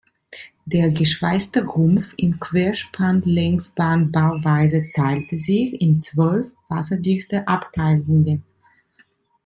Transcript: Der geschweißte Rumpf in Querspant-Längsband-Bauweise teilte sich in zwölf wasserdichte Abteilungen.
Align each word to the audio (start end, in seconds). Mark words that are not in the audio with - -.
Der 0.65 0.89
geschweißte 0.89 1.63
Rumpf 1.63 2.15
in 2.17 2.39
Querspant-Längsband-Bauweise 2.39 4.89
teilte 4.95 5.37
sich 5.37 5.79
in 5.79 6.01
zwölf 6.01 6.51
wasserdichte 6.69 7.47
Abteilungen. 7.47 8.43